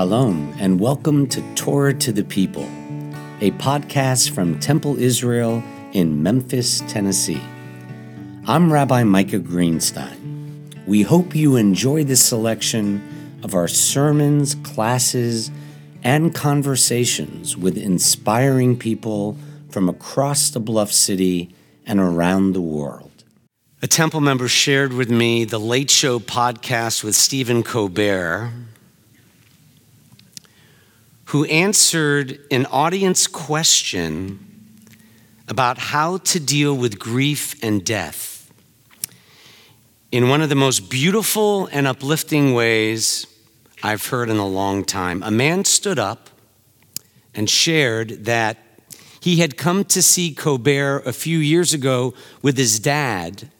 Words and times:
Shalom, 0.00 0.54
and 0.58 0.80
welcome 0.80 1.26
to 1.26 1.42
Torah 1.56 1.92
to 1.92 2.10
the 2.10 2.24
People, 2.24 2.62
a 3.42 3.50
podcast 3.58 4.30
from 4.30 4.58
Temple 4.58 4.98
Israel 4.98 5.62
in 5.92 6.22
Memphis, 6.22 6.80
Tennessee. 6.88 7.42
I'm 8.46 8.72
Rabbi 8.72 9.04
Micah 9.04 9.40
Greenstein. 9.40 10.86
We 10.86 11.02
hope 11.02 11.34
you 11.34 11.56
enjoy 11.56 12.04
this 12.04 12.24
selection 12.24 13.02
of 13.42 13.54
our 13.54 13.68
sermons, 13.68 14.54
classes, 14.54 15.50
and 16.02 16.34
conversations 16.34 17.58
with 17.58 17.76
inspiring 17.76 18.78
people 18.78 19.36
from 19.68 19.90
across 19.90 20.48
the 20.48 20.60
Bluff 20.60 20.90
City 20.90 21.54
and 21.84 22.00
around 22.00 22.54
the 22.54 22.62
world. 22.62 23.24
A 23.82 23.86
temple 23.86 24.22
member 24.22 24.48
shared 24.48 24.94
with 24.94 25.10
me 25.10 25.44
the 25.44 25.60
Late 25.60 25.90
Show 25.90 26.20
podcast 26.20 27.04
with 27.04 27.14
Stephen 27.14 27.62
Colbert 27.62 28.50
who 31.30 31.44
answered 31.44 32.40
an 32.50 32.66
audience 32.66 33.28
question 33.28 34.36
about 35.46 35.78
how 35.78 36.18
to 36.18 36.40
deal 36.40 36.76
with 36.76 36.98
grief 36.98 37.54
and 37.62 37.84
death 37.84 38.52
in 40.10 40.28
one 40.28 40.42
of 40.42 40.48
the 40.48 40.56
most 40.56 40.90
beautiful 40.90 41.66
and 41.66 41.86
uplifting 41.86 42.52
ways 42.52 43.28
I've 43.80 44.04
heard 44.06 44.28
in 44.28 44.38
a 44.38 44.46
long 44.46 44.82
time. 44.84 45.22
A 45.22 45.30
man 45.30 45.64
stood 45.64 46.00
up 46.00 46.30
and 47.32 47.48
shared 47.48 48.24
that 48.24 48.56
he 49.20 49.36
had 49.36 49.56
come 49.56 49.84
to 49.84 50.02
see 50.02 50.34
Colbert 50.34 51.04
a 51.06 51.12
few 51.12 51.38
years 51.38 51.72
ago 51.72 52.12
with 52.42 52.58
his 52.58 52.80
dad, 52.80 53.52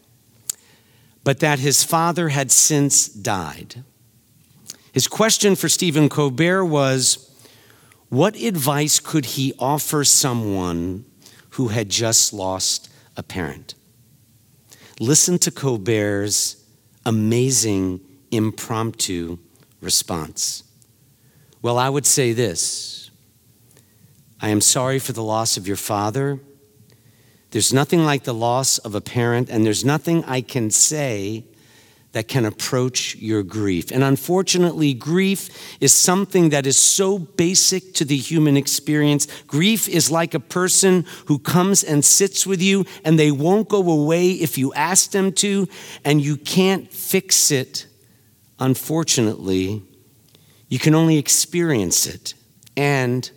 but 1.22 1.38
that 1.38 1.60
his 1.60 1.84
father 1.84 2.30
had 2.30 2.50
since 2.50 3.06
died. 3.06 3.84
His 4.90 5.06
question 5.06 5.54
for 5.54 5.68
Stephen 5.68 6.08
Colbert 6.08 6.64
was 6.64 7.29
what 8.10 8.36
advice 8.36 8.98
could 8.98 9.24
he 9.24 9.54
offer 9.58 10.04
someone 10.04 11.04
who 11.50 11.68
had 11.68 11.88
just 11.88 12.32
lost 12.32 12.90
a 13.16 13.22
parent? 13.22 13.74
Listen 14.98 15.38
to 15.38 15.50
Colbert's 15.50 16.56
amazing 17.06 18.00
impromptu 18.30 19.38
response. 19.80 20.64
Well, 21.62 21.78
I 21.78 21.88
would 21.88 22.04
say 22.04 22.32
this 22.32 23.10
I 24.40 24.48
am 24.48 24.60
sorry 24.60 24.98
for 24.98 25.12
the 25.12 25.22
loss 25.22 25.56
of 25.56 25.66
your 25.68 25.76
father. 25.76 26.40
There's 27.52 27.72
nothing 27.72 28.04
like 28.04 28.24
the 28.24 28.34
loss 28.34 28.78
of 28.78 28.94
a 28.94 29.00
parent, 29.00 29.50
and 29.50 29.64
there's 29.64 29.84
nothing 29.84 30.24
I 30.24 30.40
can 30.40 30.70
say 30.70 31.44
that 32.12 32.26
can 32.26 32.44
approach 32.44 33.14
your 33.16 33.42
grief. 33.42 33.92
And 33.92 34.02
unfortunately, 34.02 34.94
grief 34.94 35.48
is 35.80 35.92
something 35.92 36.48
that 36.50 36.66
is 36.66 36.76
so 36.76 37.18
basic 37.18 37.94
to 37.94 38.04
the 38.04 38.16
human 38.16 38.56
experience. 38.56 39.28
Grief 39.46 39.88
is 39.88 40.10
like 40.10 40.34
a 40.34 40.40
person 40.40 41.04
who 41.26 41.38
comes 41.38 41.84
and 41.84 42.04
sits 42.04 42.46
with 42.46 42.60
you 42.60 42.84
and 43.04 43.18
they 43.18 43.30
won't 43.30 43.68
go 43.68 43.88
away 43.88 44.32
if 44.32 44.58
you 44.58 44.72
ask 44.74 45.12
them 45.12 45.32
to, 45.34 45.68
and 46.04 46.20
you 46.20 46.36
can't 46.36 46.92
fix 46.92 47.52
it. 47.52 47.86
Unfortunately, 48.58 49.82
you 50.68 50.78
can 50.78 50.94
only 50.94 51.16
experience 51.16 52.06
it. 52.06 52.34
And, 52.76 53.30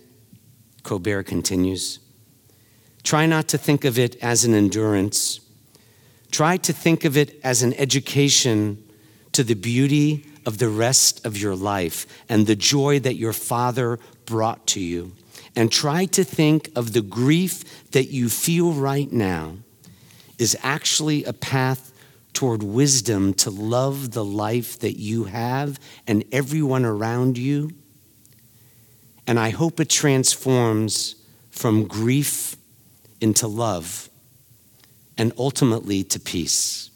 Colbert 0.82 1.24
continues, 1.24 2.00
try 3.04 3.26
not 3.26 3.48
to 3.50 3.58
think 3.58 3.86
of 3.86 4.00
it 4.00 4.16
as 4.24 4.46
an 4.46 4.54
endurance 4.54 5.40
Try 6.34 6.58
to 6.58 6.74
think 6.74 7.06
of 7.06 7.16
it 7.16 7.40
as 7.44 7.62
an 7.62 7.76
education 7.76 8.84
to 9.34 9.44
the 9.44 9.54
beauty 9.54 10.26
of 10.48 10.58
the 10.58 10.68
rest 10.68 11.24
of 11.28 11.38
your 11.38 11.56
life 11.56 12.08
and 12.28 12.48
the 12.48 12.56
joy 12.56 13.00
that 13.02 13.18
your 13.18 13.34
Father 13.34 14.00
brought 14.26 14.66
to 14.70 14.80
you. 14.80 15.14
And 15.56 15.72
try 15.72 16.06
to 16.06 16.24
think 16.24 16.72
of 16.76 16.94
the 16.94 17.04
grief 17.04 17.92
that 17.92 18.06
you 18.06 18.30
feel 18.30 18.74
right 18.74 19.12
now 19.12 19.58
is 20.40 20.58
actually 20.64 21.24
a 21.24 21.34
path 21.34 21.94
toward 22.34 22.64
wisdom 22.64 23.36
to 23.36 23.52
love 23.52 24.14
the 24.14 24.26
life 24.26 24.80
that 24.80 25.00
you 25.00 25.26
have 25.26 25.80
and 26.08 26.24
everyone 26.32 26.84
around 26.84 27.38
you. 27.38 27.70
And 29.28 29.40
I 29.40 29.52
hope 29.52 29.80
it 29.80 29.90
transforms 29.90 31.14
from 31.52 31.86
grief 31.86 32.56
into 33.22 33.48
love 33.48 34.10
and 35.18 35.34
ultimately 35.38 36.04
to 36.04 36.20
peace. 36.20 36.90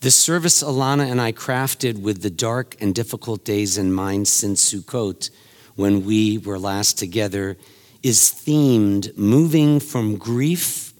This 0.00 0.14
service 0.14 0.62
Alana 0.62 1.10
and 1.10 1.20
I 1.20 1.32
crafted 1.32 2.02
with 2.02 2.22
the 2.22 2.30
dark 2.30 2.76
and 2.80 2.94
difficult 2.94 3.44
days 3.44 3.78
in 3.78 3.92
mind 3.92 4.28
since 4.28 4.72
Sukkot, 4.72 5.30
when 5.76 6.04
we 6.04 6.38
were 6.38 6.58
last 6.58 6.98
together, 6.98 7.56
is 8.02 8.18
themed 8.20 9.16
moving 9.16 9.80
from 9.80 10.16
grief 10.16 10.92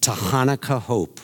to 0.00 0.10
Hanukkah 0.10 0.80
hope. 0.80 1.20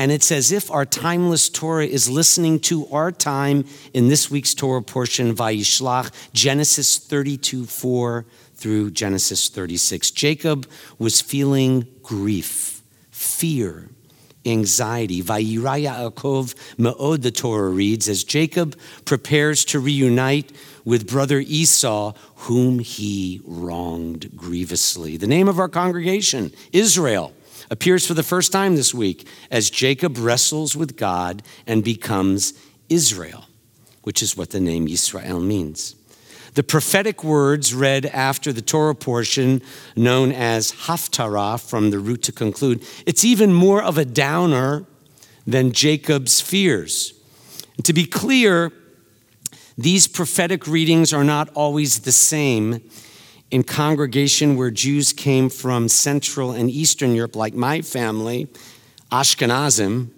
And 0.00 0.10
it's 0.10 0.32
as 0.32 0.50
if 0.50 0.70
our 0.70 0.86
timeless 0.86 1.50
Torah 1.50 1.84
is 1.84 2.08
listening 2.08 2.58
to 2.60 2.86
our 2.86 3.12
time 3.12 3.66
in 3.92 4.08
this 4.08 4.30
week's 4.30 4.54
Torah 4.54 4.80
portion, 4.80 5.34
Vayishlach, 5.34 6.10
Genesis 6.32 6.96
32 6.96 7.66
4 7.66 8.24
through 8.54 8.92
Genesis 8.92 9.50
36. 9.50 10.10
Jacob 10.12 10.66
was 10.98 11.20
feeling 11.20 11.86
grief, 12.02 12.80
fear, 13.10 13.90
anxiety. 14.46 15.22
Vayira 15.22 15.84
Yaakov 15.84 16.54
Me'od, 16.78 17.20
the 17.20 17.30
Torah 17.30 17.68
reads, 17.68 18.08
as 18.08 18.24
Jacob 18.24 18.78
prepares 19.04 19.66
to 19.66 19.78
reunite 19.78 20.50
with 20.82 21.06
brother 21.06 21.40
Esau, 21.40 22.14
whom 22.36 22.78
he 22.78 23.42
wronged 23.44 24.34
grievously. 24.34 25.18
The 25.18 25.26
name 25.26 25.46
of 25.46 25.58
our 25.58 25.68
congregation, 25.68 26.52
Israel, 26.72 27.34
appears 27.70 28.06
for 28.06 28.14
the 28.14 28.22
first 28.22 28.52
time 28.52 28.76
this 28.76 28.94
week 28.94 29.26
as 29.50 29.70
Jacob 29.70 30.16
wrestles 30.18 30.76
with 30.76 30.96
God 30.96 31.42
and 31.66 31.84
becomes 31.84 32.54
Israel, 32.88 33.46
which 34.02 34.22
is 34.22 34.36
what 34.36 34.50
the 34.50 34.60
name 34.60 34.88
Israel 34.88 35.40
means. 35.40 35.96
The 36.54 36.62
prophetic 36.62 37.22
words 37.22 37.72
read 37.72 38.06
after 38.06 38.52
the 38.52 38.62
Torah 38.62 38.94
portion, 38.94 39.62
known 39.94 40.32
as 40.32 40.72
Haftarah, 40.72 41.60
from 41.60 41.90
the 41.90 42.00
root 42.00 42.22
to 42.24 42.32
conclude, 42.32 42.84
it's 43.06 43.24
even 43.24 43.52
more 43.52 43.82
of 43.82 43.98
a 43.98 44.04
downer 44.04 44.84
than 45.46 45.72
Jacob's 45.72 46.40
fears. 46.40 47.14
And 47.76 47.84
to 47.84 47.92
be 47.92 48.04
clear, 48.04 48.72
these 49.78 50.08
prophetic 50.08 50.66
readings 50.66 51.12
are 51.12 51.24
not 51.24 51.48
always 51.54 52.00
the 52.00 52.12
same 52.12 52.82
in 53.50 53.64
congregation 53.64 54.56
where 54.56 54.70
Jews 54.70 55.12
came 55.12 55.48
from 55.48 55.88
Central 55.88 56.52
and 56.52 56.70
Eastern 56.70 57.14
Europe, 57.14 57.34
like 57.34 57.54
my 57.54 57.82
family, 57.82 58.48
Ashkenazim, 59.10 60.10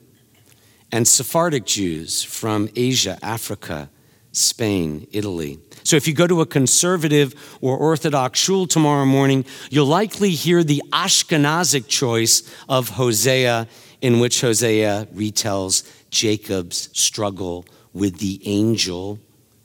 and 0.91 1.09
Sephardic 1.09 1.65
Jews 1.65 2.23
from 2.23 2.69
Asia, 2.77 3.19
Africa, 3.23 3.89
Spain, 4.33 5.07
Italy. 5.13 5.59
So 5.85 5.97
if 5.97 6.07
you 6.07 6.15
go 6.15 6.27
to 6.27 6.43
a 6.43 6.47
conservative 6.47 7.35
or 7.61 7.77
Orthodox 7.77 8.39
shul 8.39 8.67
tomorrow 8.67 9.07
morning, 9.07 9.45
you'll 9.71 9.87
likely 9.87 10.31
hear 10.31 10.63
the 10.63 10.83
Ashkenazic 10.93 11.89
choice 11.89 12.43
of 12.69 12.91
Hosea, 12.91 13.67
in 14.01 14.21
which 14.21 14.43
Hosea 14.43 15.09
retells 15.15 15.91
Jacob's 16.11 16.91
struggle 16.93 17.65
with 17.93 18.19
the 18.19 18.41
angel 18.45 19.19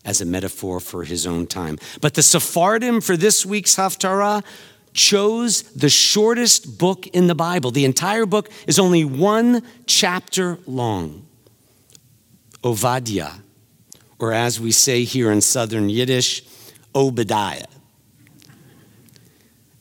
as 0.08 0.22
a 0.22 0.26
metaphor 0.26 0.80
for 0.80 1.04
his 1.04 1.28
own 1.28 1.46
time. 1.46 1.78
But 2.02 2.16
the 2.16 2.24
Sephardim 2.24 3.02
for 3.02 3.16
this 3.16 3.46
week's 3.46 3.76
Haftarah 3.76 4.44
chose 4.94 5.62
the 5.74 5.90
shortest 5.90 6.80
book 6.80 7.06
in 7.08 7.28
the 7.28 7.36
Bible. 7.36 7.70
The 7.70 7.86
entire 7.86 8.26
book 8.26 8.50
is 8.66 8.80
only 8.80 9.06
one 9.06 9.62
chapter 9.86 10.58
long. 10.66 11.28
Ovadia 12.64 13.42
or 14.20 14.34
as 14.34 14.60
we 14.60 14.72
say 14.72 15.04
here 15.04 15.32
in 15.32 15.42
Southern 15.42 15.90
Yiddish, 15.90 16.44
Obadiah. 16.96 17.68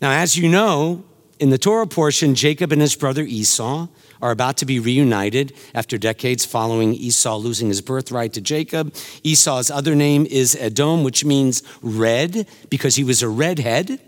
Now, 0.01 0.11
as 0.11 0.37
you 0.37 0.49
know, 0.49 1.05
in 1.39 1.51
the 1.51 1.59
Torah 1.59 1.87
portion, 1.87 2.35
Jacob 2.35 2.73
and 2.73 2.81
his 2.81 2.95
brother 2.95 3.23
Esau 3.23 3.89
are 4.21 4.31
about 4.31 4.57
to 4.59 4.67
be 4.67 4.79
reunited 4.79 5.53
after 5.75 5.99
decades 5.99 6.45
following 6.45 6.95
Esau 6.95 7.37
losing 7.37 7.69
his 7.69 7.81
birthright 7.81 8.33
to 8.35 8.41
Jacob. 8.41 8.95
Esau's 9.23 9.71
other 9.71 9.95
name 9.95 10.27
is 10.27 10.57
Edom, 10.59 11.05
which 11.05 11.25
means 11.25 11.63
red 11.83 12.47
because 12.71 12.97
he 12.97 13.05
was 13.05 13.23
a 13.23 13.29
redhead, 13.29 14.01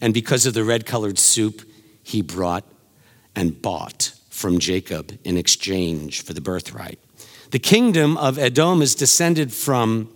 and 0.00 0.14
because 0.14 0.46
of 0.46 0.54
the 0.54 0.64
red 0.64 0.86
colored 0.86 1.18
soup 1.18 1.62
he 2.02 2.22
brought 2.22 2.64
and 3.34 3.60
bought 3.60 4.12
from 4.30 4.58
Jacob 4.58 5.18
in 5.24 5.36
exchange 5.36 6.22
for 6.22 6.32
the 6.32 6.40
birthright. 6.40 6.98
The 7.50 7.58
kingdom 7.58 8.16
of 8.16 8.38
Edom 8.38 8.82
is 8.82 8.94
descended 8.94 9.52
from 9.52 10.10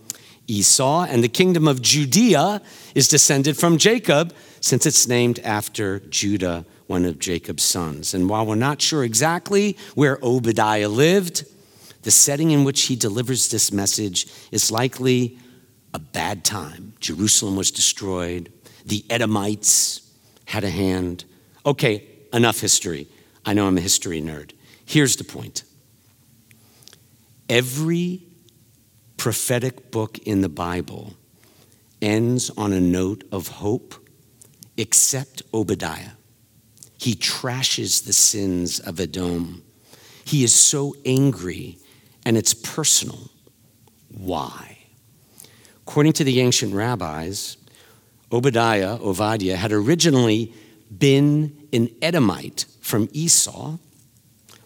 Esau, 0.47 1.05
and 1.09 1.23
the 1.23 1.29
kingdom 1.29 1.67
of 1.67 1.81
Judea 1.81 2.61
is 2.95 3.07
descended 3.07 3.57
from 3.57 3.77
Jacob, 3.77 4.33
since 4.59 4.85
it's 4.85 5.07
named 5.07 5.39
after 5.39 5.99
Judah, 5.99 6.65
one 6.87 7.05
of 7.05 7.19
Jacob's 7.19 7.63
sons. 7.63 8.13
And 8.13 8.29
while 8.29 8.45
we're 8.45 8.55
not 8.55 8.81
sure 8.81 9.03
exactly 9.03 9.77
where 9.95 10.19
Obadiah 10.21 10.89
lived, 10.89 11.45
the 12.03 12.11
setting 12.11 12.51
in 12.51 12.63
which 12.63 12.83
he 12.83 12.95
delivers 12.95 13.49
this 13.49 13.71
message 13.71 14.27
is 14.51 14.71
likely 14.71 15.37
a 15.93 15.99
bad 15.99 16.43
time. 16.43 16.93
Jerusalem 16.99 17.55
was 17.55 17.71
destroyed, 17.71 18.51
the 18.85 19.05
Edomites 19.09 20.01
had 20.45 20.63
a 20.63 20.69
hand. 20.69 21.25
Okay, 21.65 22.07
enough 22.33 22.59
history. 22.59 23.07
I 23.45 23.53
know 23.53 23.67
I'm 23.67 23.77
a 23.77 23.81
history 23.81 24.21
nerd. 24.21 24.51
Here's 24.85 25.15
the 25.15 25.23
point 25.23 25.63
every 27.49 28.21
prophetic 29.17 29.91
book 29.91 30.17
in 30.19 30.41
the 30.41 30.49
Bible 30.49 31.13
ends 32.01 32.49
on 32.57 32.73
a 32.73 32.81
note 32.81 33.23
of 33.31 33.47
hope, 33.47 33.95
except 34.75 35.41
Obadiah. 35.53 36.11
He 37.03 37.15
trashes 37.15 38.05
the 38.05 38.13
sins 38.13 38.79
of 38.79 38.97
Edom. 38.97 39.61
He 40.23 40.45
is 40.45 40.55
so 40.55 40.95
angry, 41.05 41.77
and 42.25 42.37
it's 42.37 42.53
personal. 42.53 43.29
Why? 44.07 44.77
According 45.85 46.13
to 46.13 46.23
the 46.23 46.39
ancient 46.39 46.73
rabbis, 46.73 47.57
Obadiah, 48.31 48.99
Obadiah, 49.01 49.57
had 49.57 49.73
originally 49.73 50.53
been 50.97 51.67
an 51.73 51.89
Edomite 52.01 52.67
from 52.79 53.09
Esau 53.11 53.79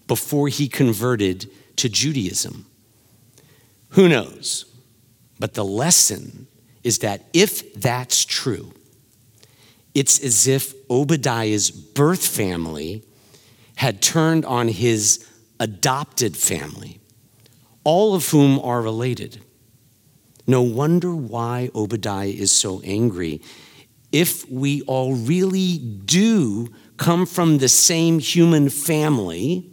before 0.06 0.48
he 0.48 0.68
converted 0.68 1.50
to 1.78 1.90
Judaism. 1.90 2.68
Who 3.90 4.08
knows? 4.08 4.66
But 5.40 5.56
the 5.56 5.66
lesson 5.66 6.46
is 6.84 7.00
that 7.00 7.24
if 7.34 7.74
that's 7.74 8.26
true, 8.26 8.74
it's 9.98 10.20
as 10.24 10.46
if 10.46 10.76
Obadiah's 10.92 11.72
birth 11.72 12.28
family 12.28 13.04
had 13.78 14.00
turned 14.00 14.46
on 14.46 14.68
his 14.68 15.28
adopted 15.60 16.38
family, 16.38 17.00
all 17.84 18.14
of 18.14 18.30
whom 18.30 18.60
are 18.60 18.80
related. 18.80 19.42
No 20.46 20.62
wonder 20.62 21.16
why 21.16 21.72
Obadiah 21.74 22.28
is 22.28 22.52
so 22.52 22.80
angry. 22.84 23.42
If 24.12 24.48
we 24.52 24.84
all 24.84 25.16
really 25.16 25.80
do 25.80 26.72
come 26.98 27.26
from 27.26 27.58
the 27.58 27.68
same 27.68 28.20
human 28.20 28.70
family, 28.70 29.68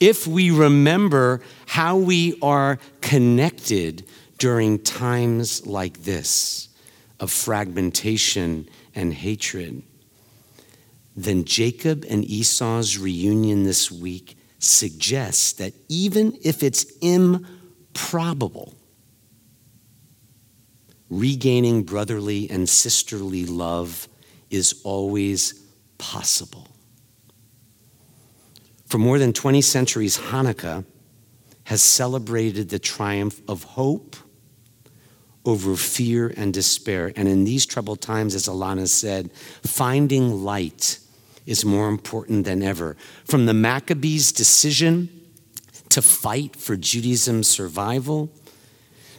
if 0.00 0.26
we 0.26 0.50
remember 0.50 1.42
how 1.66 1.96
we 1.96 2.36
are 2.42 2.80
connected 3.02 4.04
during 4.38 4.80
times 4.80 5.64
like 5.64 6.02
this 6.02 6.70
of 7.20 7.30
fragmentation 7.30 8.68
and 8.94 9.12
hatred, 9.14 9.82
then 11.16 11.44
Jacob 11.44 12.04
and 12.08 12.24
Esau's 12.24 12.98
reunion 12.98 13.64
this 13.64 13.90
week 13.90 14.36
suggests 14.58 15.54
that 15.54 15.72
even 15.88 16.36
if 16.42 16.62
it's 16.62 16.84
improbable, 17.00 18.74
regaining 21.08 21.84
brotherly 21.84 22.50
and 22.50 22.68
sisterly 22.68 23.46
love 23.46 24.08
is 24.50 24.80
always 24.84 25.62
possible. 25.98 26.68
For 28.86 28.98
more 28.98 29.18
than 29.18 29.32
20 29.32 29.62
centuries, 29.62 30.18
Hanukkah 30.18 30.84
has 31.64 31.82
celebrated 31.82 32.68
the 32.68 32.78
triumph 32.78 33.40
of 33.48 33.64
hope 33.64 34.16
over 35.46 35.76
fear 35.76 36.32
and 36.36 36.52
despair. 36.52 37.12
And 37.16 37.28
in 37.28 37.44
these 37.44 37.64
troubled 37.64 38.00
times, 38.00 38.34
as 38.34 38.46
Alana 38.46 38.88
said, 38.88 39.32
finding 39.32 40.44
light 40.44 40.98
is 41.46 41.64
more 41.64 41.88
important 41.88 42.44
than 42.44 42.62
ever. 42.62 42.96
From 43.24 43.46
the 43.46 43.54
Maccabees' 43.54 44.32
decision 44.32 45.08
to 45.88 46.02
fight 46.02 46.56
for 46.56 46.76
Judaism's 46.76 47.48
survival, 47.48 48.30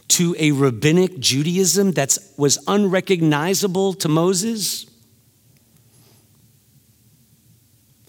to 0.08 0.36
a 0.38 0.52
rabbinic 0.52 1.18
Judaism 1.18 1.92
that 1.92 2.16
was 2.36 2.58
unrecognizable 2.66 3.94
to 3.94 4.08
Moses, 4.08 4.86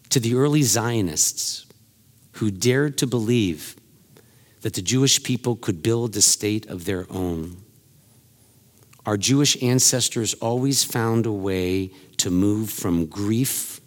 to 0.10 0.20
the 0.20 0.36
early 0.36 0.64
Zionists 0.64 1.66
who 2.34 2.52
dared 2.52 2.98
to 2.98 3.08
believe 3.08 3.76
that 4.62 4.74
the 4.74 4.82
Jewish 4.82 5.24
people 5.24 5.56
could 5.56 5.82
build 5.82 6.16
a 6.16 6.22
state 6.22 6.66
of 6.68 6.86
their 6.86 7.06
own. 7.10 7.58
Our 9.10 9.18
Jewish 9.18 9.58
ancestors 9.64 10.36
always 10.36 10.84
found 10.84 11.26
a 11.26 11.32
way 11.32 11.90
to 12.18 12.30
move 12.30 12.70
from 12.70 13.08
grief 13.08 13.82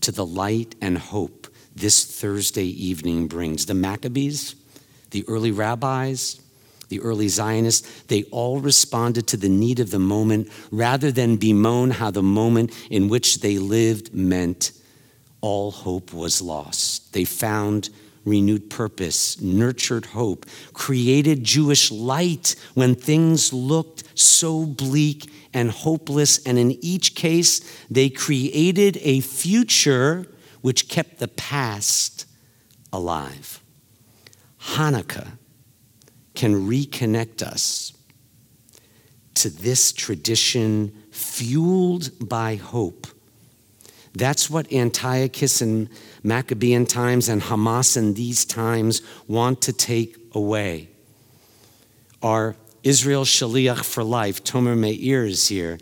to 0.00 0.10
the 0.10 0.24
light 0.24 0.74
and 0.80 0.96
hope 0.96 1.48
this 1.74 2.02
Thursday 2.18 2.64
evening 2.64 3.26
brings. 3.26 3.66
The 3.66 3.74
Maccabees, 3.74 4.54
the 5.10 5.22
early 5.28 5.50
rabbis, 5.50 6.40
the 6.88 6.98
early 7.00 7.28
Zionists, 7.28 8.04
they 8.04 8.22
all 8.30 8.58
responded 8.58 9.26
to 9.26 9.36
the 9.36 9.50
need 9.50 9.80
of 9.80 9.90
the 9.90 9.98
moment 9.98 10.48
rather 10.70 11.12
than 11.12 11.36
bemoan 11.36 11.90
how 11.90 12.10
the 12.10 12.22
moment 12.22 12.72
in 12.88 13.08
which 13.08 13.40
they 13.40 13.58
lived 13.58 14.14
meant 14.14 14.72
all 15.42 15.70
hope 15.70 16.14
was 16.14 16.40
lost. 16.40 17.12
They 17.12 17.26
found 17.26 17.90
renewed 18.26 18.68
purpose, 18.68 19.40
nurtured 19.40 20.06
hope, 20.06 20.44
created 20.74 21.44
Jewish 21.44 21.90
light 21.90 22.56
when 22.74 22.94
things 22.94 23.52
looked 23.52 24.04
so 24.18 24.66
bleak 24.66 25.30
and 25.54 25.70
hopeless. 25.70 26.44
And 26.44 26.58
in 26.58 26.72
each 26.84 27.14
case, 27.14 27.60
they 27.88 28.10
created 28.10 28.98
a 29.00 29.20
future 29.20 30.26
which 30.60 30.88
kept 30.88 31.18
the 31.18 31.28
past 31.28 32.26
alive. 32.92 33.62
Hanukkah 34.60 35.38
can 36.34 36.68
reconnect 36.68 37.40
us 37.40 37.92
to 39.34 39.48
this 39.48 39.92
tradition 39.92 40.92
fueled 41.10 42.10
by 42.20 42.56
hope 42.56 43.06
that's 44.18 44.48
what 44.48 44.72
Antiochus 44.72 45.60
and 45.60 45.88
Maccabean 46.22 46.86
times 46.86 47.28
and 47.28 47.42
Hamas 47.42 47.96
in 47.96 48.14
these 48.14 48.44
times 48.44 49.02
want 49.26 49.62
to 49.62 49.72
take 49.72 50.16
away. 50.32 50.88
Our 52.22 52.56
Israel 52.82 53.24
Shaliach 53.24 53.84
for 53.84 54.04
Life, 54.04 54.44
Tomer 54.44 54.78
Meir, 54.78 55.24
is 55.24 55.48
here 55.48 55.78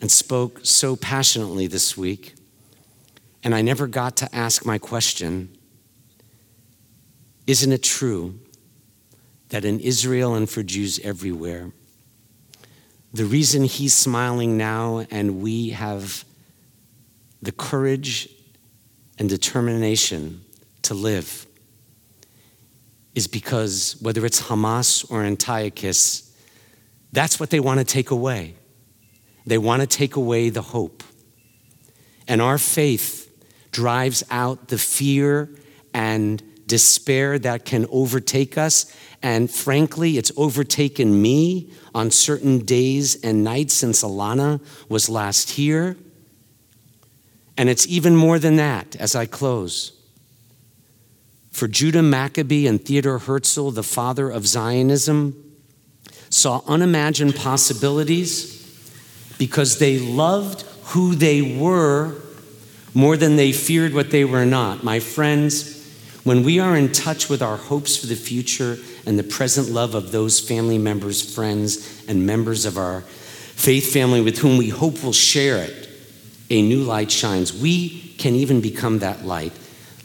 and 0.00 0.10
spoke 0.10 0.60
so 0.64 0.96
passionately 0.96 1.66
this 1.66 1.96
week. 1.96 2.34
And 3.42 3.54
I 3.54 3.62
never 3.62 3.86
got 3.86 4.16
to 4.18 4.34
ask 4.34 4.66
my 4.66 4.78
question 4.78 5.56
Isn't 7.46 7.72
it 7.72 7.82
true 7.82 8.38
that 9.50 9.64
in 9.64 9.78
Israel 9.80 10.34
and 10.34 10.50
for 10.50 10.62
Jews 10.62 10.98
everywhere, 11.00 11.70
the 13.12 13.24
reason 13.24 13.64
he's 13.64 13.94
smiling 13.94 14.56
now 14.56 15.06
and 15.10 15.40
we 15.40 15.70
have 15.70 16.24
the 17.44 17.52
courage 17.52 18.28
and 19.18 19.28
determination 19.28 20.44
to 20.82 20.94
live 20.94 21.46
is 23.14 23.26
because 23.26 23.96
whether 24.00 24.26
it's 24.26 24.42
Hamas 24.42 25.08
or 25.10 25.22
Antiochus, 25.22 26.34
that's 27.12 27.38
what 27.38 27.50
they 27.50 27.60
want 27.60 27.78
to 27.78 27.84
take 27.84 28.10
away. 28.10 28.54
They 29.46 29.58
want 29.58 29.82
to 29.82 29.86
take 29.86 30.16
away 30.16 30.48
the 30.48 30.62
hope. 30.62 31.02
And 32.26 32.42
our 32.42 32.58
faith 32.58 33.30
drives 33.70 34.24
out 34.30 34.68
the 34.68 34.78
fear 34.78 35.50
and 35.92 36.42
despair 36.66 37.38
that 37.38 37.64
can 37.64 37.86
overtake 37.90 38.56
us. 38.56 38.92
And 39.22 39.50
frankly, 39.50 40.16
it's 40.18 40.32
overtaken 40.36 41.20
me 41.20 41.72
on 41.94 42.10
certain 42.10 42.60
days 42.60 43.22
and 43.22 43.44
nights 43.44 43.74
since 43.74 44.02
Alana 44.02 44.60
was 44.88 45.08
last 45.08 45.50
here. 45.50 45.96
And 47.56 47.68
it's 47.68 47.86
even 47.86 48.16
more 48.16 48.38
than 48.38 48.56
that 48.56 48.96
as 48.96 49.14
I 49.14 49.26
close. 49.26 49.92
For 51.50 51.68
Judah 51.68 52.02
Maccabee 52.02 52.66
and 52.66 52.84
Theodore 52.84 53.20
Herzl, 53.20 53.70
the 53.70 53.84
father 53.84 54.28
of 54.28 54.46
Zionism, 54.46 55.40
saw 56.30 56.62
unimagined 56.66 57.36
possibilities 57.36 58.60
because 59.38 59.78
they 59.78 59.98
loved 59.98 60.62
who 60.86 61.14
they 61.14 61.56
were 61.56 62.20
more 62.92 63.16
than 63.16 63.36
they 63.36 63.52
feared 63.52 63.94
what 63.94 64.10
they 64.10 64.24
were 64.24 64.44
not. 64.44 64.82
My 64.82 64.98
friends, 65.00 65.74
when 66.24 66.42
we 66.42 66.58
are 66.58 66.76
in 66.76 66.90
touch 66.90 67.28
with 67.28 67.42
our 67.42 67.56
hopes 67.56 67.96
for 67.96 68.06
the 68.06 68.16
future 68.16 68.78
and 69.06 69.18
the 69.18 69.22
present 69.22 69.68
love 69.68 69.94
of 69.94 70.10
those 70.10 70.40
family 70.40 70.78
members, 70.78 71.34
friends, 71.34 72.04
and 72.08 72.26
members 72.26 72.64
of 72.64 72.78
our 72.78 73.02
faith 73.02 73.92
family 73.92 74.20
with 74.20 74.38
whom 74.38 74.56
we 74.56 74.70
hope 74.70 75.04
will 75.04 75.12
share 75.12 75.58
it, 75.58 75.88
a 76.50 76.62
new 76.62 76.82
light 76.82 77.10
shines. 77.10 77.52
We 77.52 78.14
can 78.18 78.34
even 78.34 78.60
become 78.60 79.00
that 79.00 79.24
light. 79.24 79.52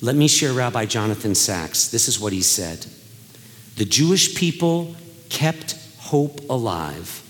Let 0.02 0.16
me 0.16 0.28
share 0.28 0.54
Rabbi 0.54 0.86
Jonathan 0.86 1.36
Sacks. 1.36 1.90
This 1.90 2.08
is 2.08 2.20
what 2.20 2.34
he 2.34 2.42
said 2.42 2.86
The 3.76 3.86
Jewish 3.86 4.36
people 4.36 4.96
kept 5.30 5.76
hope 5.98 6.50
alive, 6.50 7.24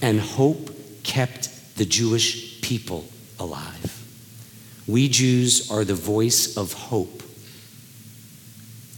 and 0.00 0.20
hope 0.20 0.70
kept 1.02 1.76
the 1.76 1.84
Jewish 1.84 2.60
people 2.62 3.04
alive. 3.38 3.94
We 4.86 5.08
Jews 5.08 5.70
are 5.70 5.84
the 5.84 5.94
voice 5.94 6.56
of 6.56 6.72
hope 6.72 7.22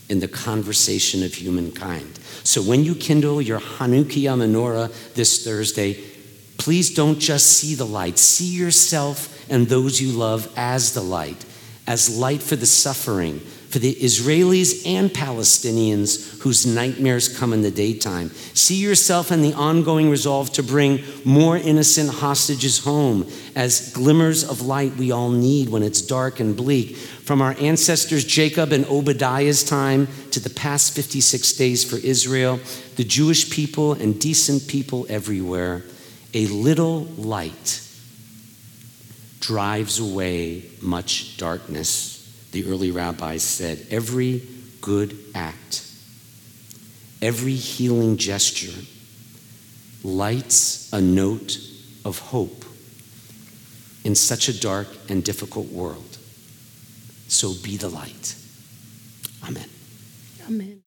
in 0.08 0.20
the 0.20 0.28
conversation 0.28 1.22
of 1.22 1.34
humankind. 1.34 2.18
So 2.42 2.62
when 2.62 2.84
you 2.84 2.94
kindle 2.94 3.40
your 3.40 3.60
Hanukkah 3.60 4.36
menorah 4.36 5.14
this 5.14 5.44
Thursday, 5.44 5.98
please 6.60 6.94
don't 6.94 7.18
just 7.18 7.46
see 7.46 7.74
the 7.74 7.86
light, 7.86 8.18
see 8.18 8.54
yourself 8.54 9.50
and 9.50 9.66
those 9.66 9.98
you 9.98 10.12
love 10.12 10.52
as 10.56 10.92
the 10.92 11.00
light, 11.00 11.42
as 11.86 12.18
light 12.18 12.42
for 12.42 12.54
the 12.54 12.66
suffering, 12.66 13.38
for 13.38 13.78
the 13.78 13.94
Israelis 13.94 14.86
and 14.86 15.08
Palestinians 15.08 16.38
whose 16.42 16.66
nightmares 16.66 17.34
come 17.34 17.54
in 17.54 17.62
the 17.62 17.70
daytime. 17.70 18.28
See 18.52 18.74
yourself 18.74 19.30
and 19.30 19.42
the 19.42 19.54
ongoing 19.54 20.10
resolve 20.10 20.52
to 20.52 20.62
bring 20.62 21.02
more 21.24 21.56
innocent 21.56 22.10
hostages 22.10 22.84
home 22.84 23.26
as 23.56 23.90
glimmers 23.94 24.44
of 24.46 24.60
light 24.60 24.94
we 24.96 25.12
all 25.12 25.30
need 25.30 25.70
when 25.70 25.82
it's 25.82 26.02
dark 26.02 26.40
and 26.40 26.54
bleak. 26.54 26.94
From 26.94 27.40
our 27.40 27.56
ancestors 27.58 28.22
Jacob 28.22 28.70
and 28.72 28.84
Obadiah's 28.84 29.64
time 29.64 30.08
to 30.32 30.40
the 30.40 30.50
past 30.50 30.94
56 30.94 31.54
days 31.54 31.84
for 31.88 31.96
Israel, 31.96 32.60
the 32.96 33.04
Jewish 33.04 33.50
people 33.50 33.94
and 33.94 34.20
decent 34.20 34.68
people 34.68 35.06
everywhere, 35.08 35.84
a 36.34 36.46
little 36.46 37.04
light 37.16 37.82
drives 39.40 39.98
away 39.98 40.64
much 40.80 41.36
darkness 41.36 42.20
the 42.52 42.66
early 42.66 42.90
rabbis 42.90 43.42
said, 43.42 43.86
every 43.90 44.42
good 44.80 45.16
act, 45.34 45.86
every 47.22 47.54
healing 47.54 48.16
gesture 48.16 48.86
lights 50.02 50.92
a 50.92 51.00
note 51.00 51.58
of 52.04 52.18
hope 52.18 52.64
in 54.04 54.14
such 54.14 54.48
a 54.48 54.58
dark 54.58 54.88
and 55.08 55.22
difficult 55.22 55.68
world. 55.68 56.18
So 57.28 57.54
be 57.62 57.76
the 57.76 57.88
light. 57.88 58.34
Amen. 59.44 59.68
Amen. 60.48 60.79